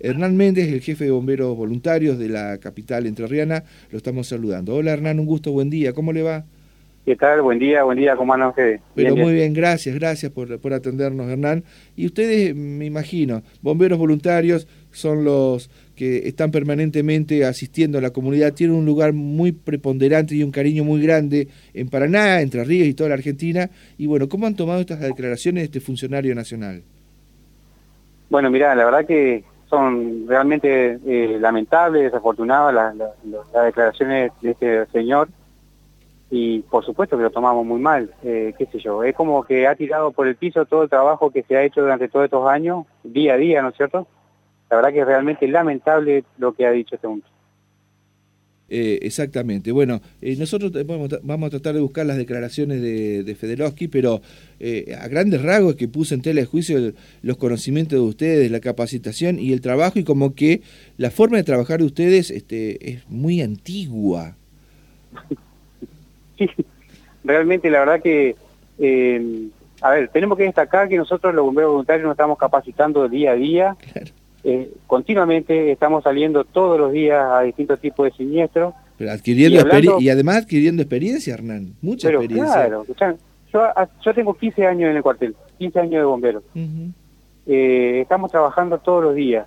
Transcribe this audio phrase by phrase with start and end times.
[0.00, 4.74] Hernán Méndez, el jefe de bomberos voluntarios de la capital entrerriana, lo estamos saludando.
[4.74, 6.44] Hola Hernán, un gusto, buen día, ¿cómo le va?
[7.04, 7.40] ¿Qué tal?
[7.40, 8.82] Buen día, buen día, ¿cómo andan ustedes?
[8.94, 11.64] Pero muy bien, gracias, gracias por, por atendernos Hernán.
[11.96, 18.52] Y ustedes, me imagino, bomberos voluntarios son los que están permanentemente asistiendo a la comunidad,
[18.52, 22.92] tienen un lugar muy preponderante y un cariño muy grande en Paraná, Entre Ríos y
[22.94, 23.70] toda la Argentina.
[23.96, 26.82] Y bueno, ¿cómo han tomado estas declaraciones de este funcionario nacional?
[28.28, 35.28] Bueno, mira, la verdad que son realmente eh, lamentables, desafortunadas las, declaraciones de este señor
[36.30, 39.66] y por supuesto que lo tomamos muy mal, eh, qué sé yo, es como que
[39.66, 42.48] ha tirado por el piso todo el trabajo que se ha hecho durante todos estos
[42.48, 44.06] años, día a día, ¿no es cierto?
[44.68, 47.28] La verdad que es realmente lamentable lo que ha dicho este hombre.
[48.70, 49.72] Eh, exactamente.
[49.72, 54.20] Bueno, eh, nosotros vamos a tratar de buscar las declaraciones de, de pero
[54.60, 58.60] eh, a grandes rasgos que puso en tela de juicio los conocimientos de ustedes, la
[58.60, 60.60] capacitación y el trabajo, y como que
[60.98, 64.36] la forma de trabajar de ustedes este, es muy antigua.
[66.38, 66.48] Sí,
[67.24, 68.36] realmente la verdad que,
[69.80, 73.34] a ver, tenemos que destacar que nosotros los bomberos voluntarios nos estamos capacitando día a
[73.34, 73.76] día.
[73.92, 74.12] Claro
[74.48, 78.72] eh, continuamente estamos saliendo todos los días a distintos tipos de siniestros.
[78.96, 82.66] Pero adquiriendo y, además adquiriendo experiencia, Hernán, mucha experiencia.
[82.66, 82.86] Claro,
[83.52, 83.68] yo,
[84.02, 86.42] yo, tengo 15 años en el cuartel, 15 años de bombero.
[87.46, 89.46] Eh, estamos trabajando todos los días.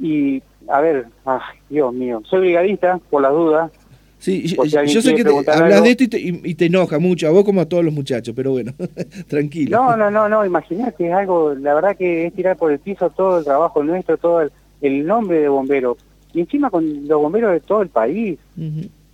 [0.00, 3.70] Y, a ver, ay, Dios mío, soy brigadista, por las dudas,
[4.18, 7.66] Sí, yo, sé que hablas de esto y te, enoja mucho, a vos como a
[7.66, 8.72] todos los muchachos, pero bueno,
[9.28, 9.76] tranquilo.
[9.76, 13.10] No, no, no, no, imagínate, es algo, la verdad que es tirar por el piso
[13.10, 14.48] todo el trabajo nuestro, todo
[14.80, 15.96] el, nombre de bombero,
[16.32, 18.38] y encima con los bomberos de todo el país.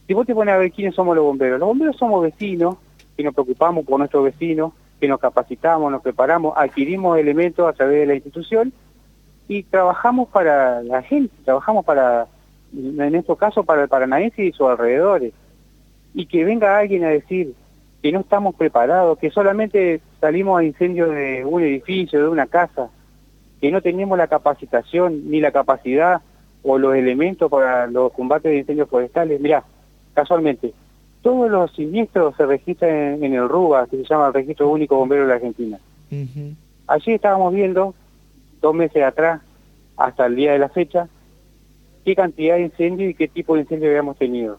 [0.06, 2.77] Si vos te pones a ver quiénes somos los bomberos, los bomberos somos vecinos,
[3.17, 8.01] que nos preocupamos por nuestros vecinos, que nos capacitamos, nos preparamos, adquirimos elementos a través
[8.01, 8.73] de la institución
[9.48, 12.28] y trabajamos para la gente, trabajamos para
[12.72, 15.32] en este caso para el paranaense y sus alrededores,
[16.14, 17.54] y que venga alguien a decir
[18.02, 22.88] que no estamos preparados, que solamente salimos a incendio de un edificio, de una casa,
[23.60, 26.22] que no tenemos la capacitación ni la capacidad
[26.62, 29.41] o los elementos para los combates de incendios forestales.
[29.41, 29.64] Mira,
[30.14, 30.72] casualmente,
[31.22, 35.22] todos los siniestros se registran en, el RUBA, que se llama el Registro Único Bombero
[35.22, 35.78] de la Argentina.
[36.86, 37.94] Allí estábamos viendo,
[38.60, 39.41] dos meses atrás,
[39.97, 41.09] hasta el día de la fecha,
[42.05, 44.59] qué cantidad de incendios y qué tipo de incendios habíamos tenido.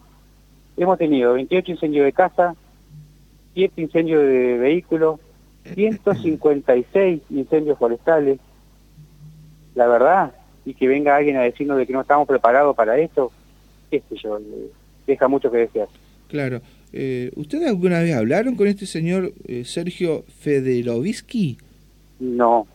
[0.76, 2.54] Hemos tenido 28 incendios de casa,
[3.54, 5.20] 7 incendios de vehículos,
[5.74, 8.38] 156 incendios forestales.
[9.74, 10.32] La verdad,
[10.64, 13.32] y que venga alguien a decirnos de que no estamos preparados para esto,
[13.90, 14.38] qué sé yo,
[15.06, 15.88] deja mucho que desear.
[16.28, 16.60] Claro.
[16.92, 21.58] Eh, ¿Ustedes alguna vez hablaron con este señor eh, Sergio Federovisky?
[22.20, 22.66] No.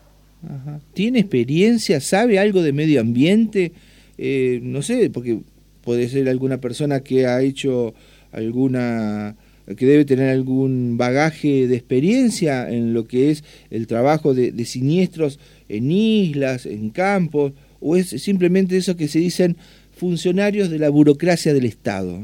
[0.93, 1.99] ¿Tiene experiencia?
[1.99, 3.71] ¿Sabe algo de medio ambiente?
[4.17, 5.39] Eh, no sé, porque
[5.83, 7.93] puede ser alguna persona que ha hecho
[8.31, 9.35] alguna
[9.75, 15.39] que debe tener algún bagaje de experiencia en lo que es el trabajo de, siniestros
[15.67, 17.51] en islas, en campos,
[17.81, 19.57] o es simplemente eso que se dicen
[19.91, 22.21] funcionarios de la burocracia del Estado.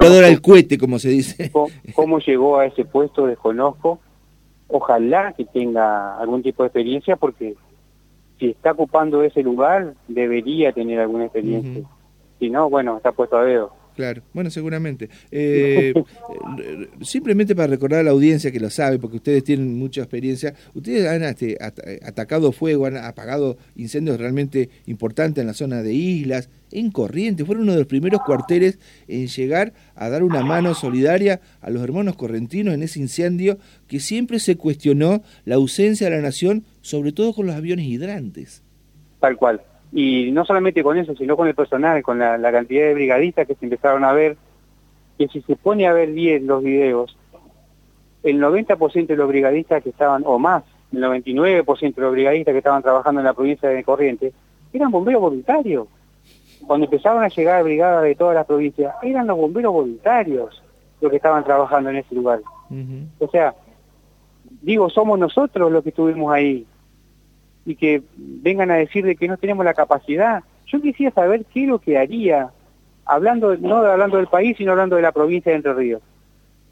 [0.00, 1.52] Todo era el cohete, como se dice.
[1.94, 3.26] ¿Cómo llegó a ese puesto?
[3.26, 4.00] Desconozco.
[4.68, 7.54] Ojalá que tenga algún tipo de experiencia porque
[8.38, 11.84] si está ocupando ese lugar, debería tener alguna experiencia.
[12.38, 13.72] Si no, bueno, está puesto a dedo.
[13.94, 15.08] Claro, bueno, seguramente.
[15.30, 15.94] Eh,
[17.00, 21.06] simplemente para recordar a la audiencia que lo sabe, porque ustedes tienen mucha experiencia, ustedes
[21.06, 21.56] han este,
[22.04, 27.64] atacado fuego, han apagado incendios realmente importantes en la zona de islas, en Corrientes, fueron
[27.64, 32.16] uno de los primeros cuarteles en llegar a dar una mano solidaria a los hermanos
[32.16, 37.32] correntinos en ese incendio que siempre se cuestionó la ausencia de la nación, sobre todo
[37.34, 38.62] con los aviones hidrantes.
[39.20, 39.60] Tal cual
[39.94, 43.54] y no solamente con eso, sino con el personal, con la, cantidad de brigadistas que
[43.54, 44.36] se empezaron a ver,
[45.16, 47.16] que si se pone a ver bien los videos,
[48.24, 52.58] el 90% de los brigadistas que estaban, o más, el 99% de los brigadistas que
[52.58, 54.34] estaban trabajando en la provincia de Corrientes,
[54.72, 55.86] eran bomberos voluntarios.
[56.66, 60.60] Cuando empezaron a llegar brigadas de todas las provincias, eran los bomberos voluntarios
[61.00, 62.40] los que estaban trabajando en ese lugar.
[63.20, 63.54] O sea,
[64.60, 66.66] digo, somos nosotros los que estuvimos ahí,
[67.64, 70.42] y que vengan a decir de que no tenemos la capacidad.
[70.66, 72.50] Yo quisiera saber qué es lo que haría,
[73.04, 76.02] hablando no hablando del país, sino hablando de la provincia de Entre Ríos.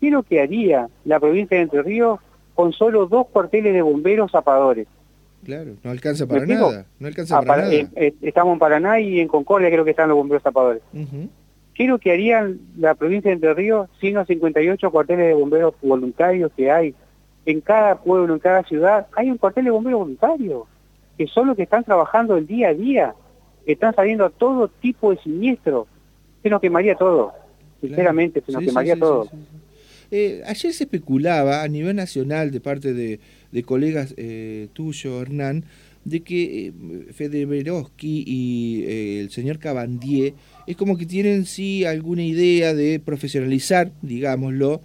[0.01, 2.21] ¿Qué es lo que haría la provincia de Entre Ríos
[2.55, 4.87] con solo dos cuarteles de bomberos zapadores?
[5.45, 6.87] Claro, no alcanza para nada.
[7.01, 7.75] No alcanza ah, para, nada.
[7.75, 10.83] Eh, eh, estamos en Paraná y en Concordia creo que están los bomberos zapadores.
[10.93, 15.35] ¿Qué es lo que haría la provincia de Entre Ríos sin los 58 cuarteles de
[15.35, 16.95] bomberos voluntarios que hay?
[17.45, 20.63] En cada pueblo, en cada ciudad, hay un cuartel de bomberos voluntarios.
[21.17, 23.15] Que son los que están trabajando el día a día,
[23.65, 25.87] que están saliendo a todo tipo de siniestros.
[26.43, 27.33] Se nos quemaría todo,
[27.81, 29.29] sinceramente, se nos quemaría todo.
[30.11, 33.19] Eh, ayer se especulaba a nivel nacional de parte de,
[33.65, 35.65] colegas eh, tuyos, Hernán,
[36.05, 40.35] de que eh, y eh, el señor Cabandier
[40.67, 44.81] es como que tienen sí alguna idea de profesionalizar, digámoslo,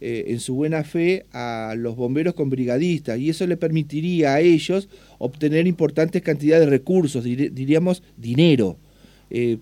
[0.00, 4.40] eh, en su buena fe a los bomberos con brigadistas y eso le permitiría a
[4.40, 8.76] ellos obtener importantes cantidades de recursos, diríamos dinero.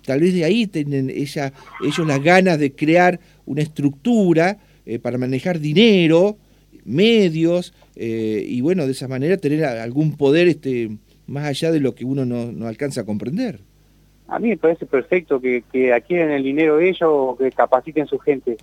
[0.04, 1.52] tal vez de ahí tienen ella,
[1.82, 6.36] ellos las ganas de crear una estructura eh, para manejar dinero,
[6.84, 10.90] medios, eh, y bueno, de esa manera tener algún poder este,
[11.26, 13.58] más allá de lo que uno no, alcanza a comprender.
[14.28, 18.20] A mí me parece perfecto que, que adquieren el dinero ellos o que capaciten su
[18.20, 18.56] gente,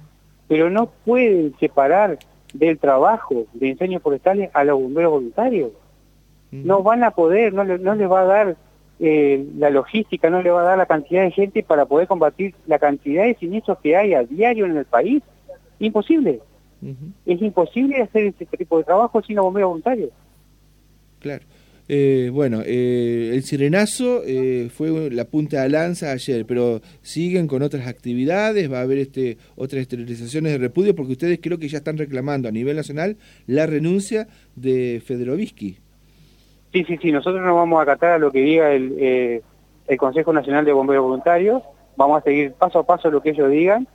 [0.53, 2.19] pero no pueden separar
[2.53, 5.71] del trabajo de incendios forestales a los bomberos voluntarios.
[6.51, 8.57] No van a poder, no, no les va a dar
[9.00, 12.53] eh, la logística, no les va a dar la cantidad de gente para poder combatir
[12.67, 15.23] la cantidad de siniestros que hay a diario en el país.
[15.79, 16.39] Imposible.
[17.25, 20.11] Es imposible hacer este tipo de trabajo sin bomberos voluntarios.
[21.17, 21.44] Claro.
[21.89, 27.62] Eh, bueno, eh, el sirenazo eh, fue la punta de lanza ayer, pero siguen con
[27.62, 31.80] otras actividades, va a haber este otras esterilizaciones de repudio, porque ustedes creo que ya
[31.80, 35.77] están reclamando a nivel nacional la renuncia de Federovisky.
[36.71, 39.41] Sí, sí, sí, nosotros nos vamos a acatar a lo que diga el,
[39.88, 41.62] el Consejo Nacional de Bomberos Voluntarios,
[41.97, 43.88] vamos a seguir paso a paso lo que ellos digan,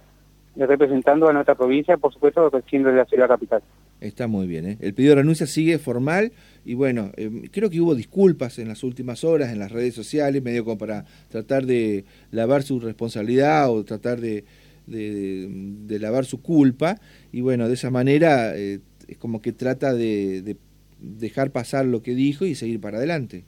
[0.57, 3.63] representando a nuestra provincia, por supuesto, siendo de la ciudad capital.
[4.01, 4.67] Está muy bien.
[4.67, 4.79] ¿eh?
[4.81, 6.33] El pedido de renuncia sigue formal
[6.65, 10.43] y bueno, eh, creo que hubo disculpas en las últimas horas en las redes sociales,
[10.43, 14.45] medio como para tratar de lavar su responsabilidad o tratar de,
[14.87, 16.97] de, lavar su culpa
[17.33, 20.57] y bueno, de esa manera eh, es como que trata de,
[21.01, 23.45] dejar pasar lo que dijo y seguir para adelante.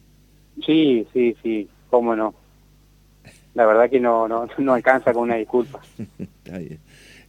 [0.66, 2.34] Sí, sí, sí, cómo no.
[3.54, 5.80] La verdad que no, no, no alcanza con una disculpa.
[6.18, 6.78] Está bien.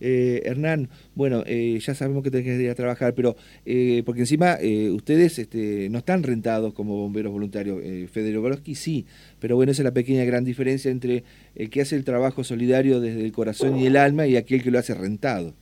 [0.02, 4.22] Eh, Hernán, bueno, eh, ya sabemos que tenés que ir a trabajar, pero eh, porque
[4.22, 4.58] encima
[4.94, 7.80] ustedes este, no están rentados como bomberos voluntarios.
[8.12, 9.06] Federico Goloski sí,
[9.40, 11.24] pero bueno, esa es la pequeña gran diferencia entre
[11.56, 14.72] el que hace el trabajo solidario desde el corazón y el alma y aquel que
[14.72, 15.54] lo hace rentado.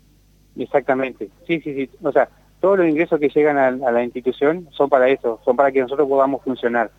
[0.58, 1.90] Exactamente, sí, sí, sí.
[2.02, 5.72] O sea, todos los ingresos que llegan a, la institución son para eso, son para
[5.72, 6.92] que nosotros podamos funcionar.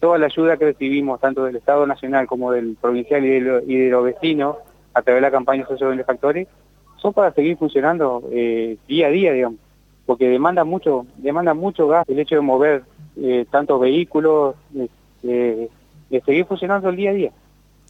[0.00, 4.04] Toda la ayuda que recibimos, tanto del Estado Nacional como del provincial y de, los
[4.04, 4.56] vecinos,
[4.94, 6.46] a través de la campaña socio benefactores,
[7.00, 9.58] son para seguir funcionando eh, día a día, digamos,
[10.06, 12.82] porque demanda mucho, demanda mucho gas el hecho de mover
[13.16, 14.54] eh, tantos vehículos,
[15.22, 15.68] eh,
[16.10, 17.32] de seguir funcionando el día a día.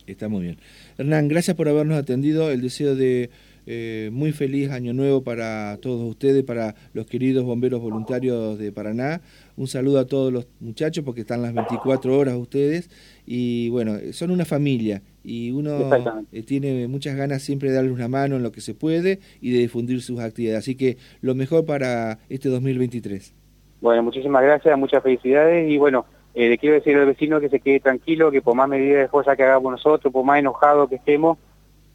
[0.07, 0.59] Está muy bien.
[0.97, 2.51] Hernán, gracias por habernos atendido.
[2.51, 3.31] El deseo de
[3.67, 9.21] eh, muy feliz año nuevo para todos ustedes, para los queridos bomberos voluntarios de Paraná.
[9.57, 12.89] Un saludo a todos los muchachos porque están las 24 horas ustedes
[13.27, 15.91] y bueno, son una familia y uno
[16.33, 19.53] eh, tiene muchas ganas siempre de darles una mano en lo que se puede y
[19.53, 20.61] de difundir sus actividades.
[20.61, 23.35] Así que lo mejor para este 2023.
[23.83, 27.61] Bueno, muchísimas gracias, muchas felicidades y bueno, eh, le quiero decir al vecino que se
[27.61, 30.95] quede tranquilo, que por más medidas de fuerza que hagamos nosotros, por más enojado que
[30.95, 31.37] estemos,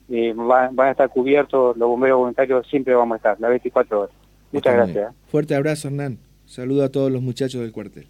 [0.09, 4.15] eh, van, a estar cubiertos, los bomberos voluntarios siempre vamos a estar, las 24 horas.
[4.51, 5.11] Muchas gracias.
[5.11, 5.15] ¿eh?
[5.25, 6.19] Fuerte abrazo, Hernán.
[6.45, 8.05] Saludo a todos los muchachos del cuartel.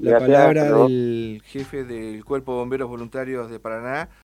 [0.00, 4.08] La palabra del jefe del Cuerpo de Bomberos Voluntarios de Paraná.